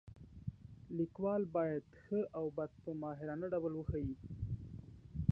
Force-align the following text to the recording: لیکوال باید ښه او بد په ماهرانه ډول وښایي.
لیکوال 0.97 1.43
باید 1.55 1.83
ښه 2.01 2.19
او 2.37 2.45
بد 2.57 2.71
په 2.83 2.91
ماهرانه 3.03 3.45
ډول 3.53 3.73
وښایي. 3.75 4.15